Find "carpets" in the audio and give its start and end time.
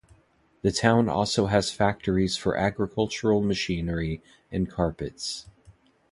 4.67-5.45